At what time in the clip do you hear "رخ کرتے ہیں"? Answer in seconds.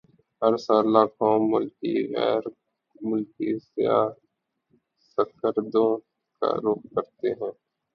6.63-7.53